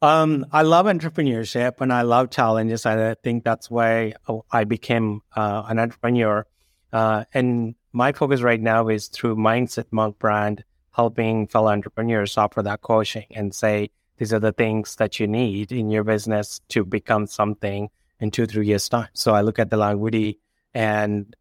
[0.00, 2.86] Um, I love entrepreneurship and I love challenges.
[2.86, 4.14] I think that's why
[4.50, 6.44] I became uh, an entrepreneur.
[6.92, 12.62] Uh, and my focus right now is through Mindset Monk brand, helping fellow entrepreneurs offer
[12.62, 16.84] that coaching and say, these are the things that you need in your business to
[16.84, 17.88] become something
[18.22, 19.08] in two, three years' time.
[19.14, 20.38] So I look at the longevity
[20.72, 21.34] and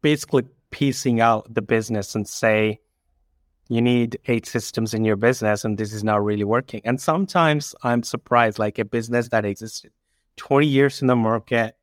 [0.00, 2.80] basically piecing out the business and say,
[3.68, 6.80] you need eight systems in your business and this is not really working.
[6.84, 9.92] And sometimes I'm surprised, like a business that existed
[10.36, 11.76] 20 years in the market,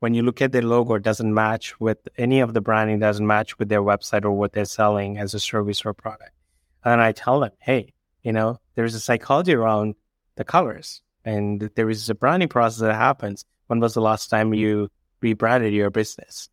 [0.00, 3.26] when you look at their logo, it doesn't match with any of the branding, doesn't
[3.26, 6.32] match with their website or what they're selling as a service or product.
[6.82, 9.96] And I tell them, hey, you know, there's a psychology around
[10.36, 13.44] the colors and there is a branding process that happens.
[13.66, 14.88] When was the last time you
[15.20, 16.48] rebranded your business?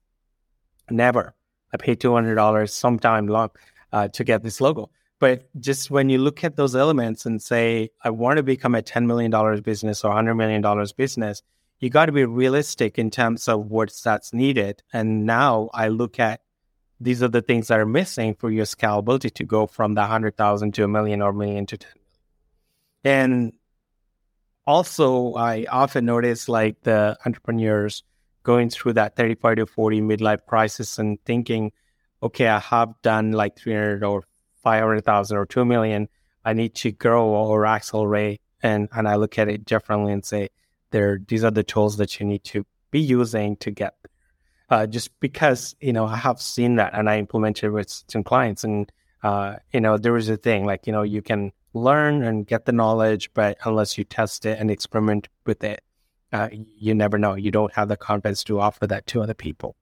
[0.89, 1.34] Never.
[1.73, 3.49] I paid two hundred dollars sometime long
[3.93, 4.89] uh, to get this logo.
[5.19, 8.82] But just when you look at those elements and say, I want to become a
[8.82, 11.41] ten million dollars business or hundred million dollars business,
[11.80, 14.84] you got to be realistic in terms of what that's needed.
[14.91, 16.41] And now I look at
[16.99, 20.36] these are the things that are missing for your scalability to go from the hundred
[20.36, 21.91] thousand to a million or million to ten.
[23.03, 23.53] And
[24.68, 28.03] also, I often notice like the entrepreneurs
[28.43, 31.72] going through that 35 to 40 midlife crisis and thinking,
[32.22, 34.24] okay, I have done like 300 or
[34.63, 36.07] 500,000 or 2 million.
[36.43, 38.41] I need to grow or accelerate.
[38.63, 40.49] And, and I look at it differently and say,
[40.91, 44.80] there, these are the tools that you need to be using to get there.
[44.80, 48.63] Uh, just because, you know, I have seen that and I implemented with some clients
[48.63, 48.91] and,
[49.22, 52.65] uh, you know, there was a thing like, you know, you can learn and get
[52.65, 55.82] the knowledge, but unless you test it and experiment with it,
[56.32, 57.36] uh, you never know.
[57.36, 59.76] You don't have the confidence to offer that to other people.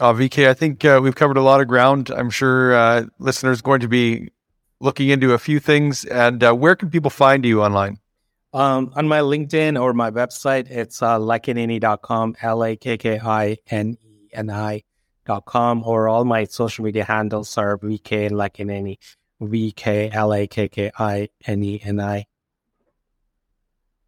[0.00, 2.10] Uh, VK, I think uh, we've covered a lot of ground.
[2.10, 4.30] I'm sure uh, listeners going to be
[4.80, 6.04] looking into a few things.
[6.04, 7.98] And uh, where can people find you online?
[8.52, 13.58] Um, on my LinkedIn or my website, it's uh, lakkineni.com, L A K K I
[13.70, 18.96] N E N I.com, or all my social media handles are VK Lakkineni.
[19.40, 22.26] V K L A K K I N E N I.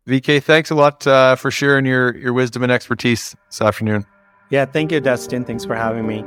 [0.09, 4.07] VK, thanks a lot uh, for sharing your, your wisdom and expertise this afternoon.
[4.49, 5.45] Yeah, thank you, Dustin.
[5.45, 6.25] Thanks for having me.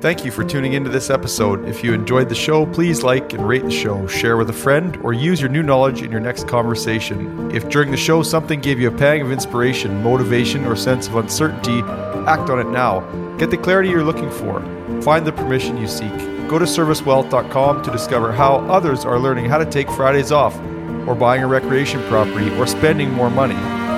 [0.00, 1.68] Thank you for tuning into this episode.
[1.68, 4.96] If you enjoyed the show, please like and rate the show, share with a friend,
[5.02, 7.50] or use your new knowledge in your next conversation.
[7.50, 11.16] If during the show something gave you a pang of inspiration, motivation, or sense of
[11.16, 11.80] uncertainty,
[12.26, 13.00] act on it now.
[13.36, 14.62] Get the clarity you're looking for.
[15.02, 16.29] Find the permission you seek.
[16.50, 20.58] Go to servicewealth.com to discover how others are learning how to take Fridays off,
[21.06, 23.54] or buying a recreation property, or spending more money.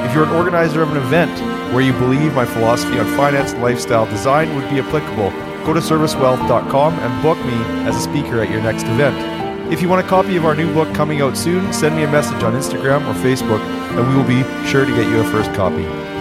[0.06, 1.32] If you're an organizer of an event
[1.72, 5.30] where you believe my philosophy on finance and lifestyle design would be applicable,
[5.64, 7.54] go to servicewealth.com and book me
[7.88, 9.72] as a speaker at your next event.
[9.72, 12.12] If you want a copy of our new book coming out soon, send me a
[12.12, 13.60] message on Instagram or Facebook,
[13.96, 16.11] and we will be sure to get you a first copy.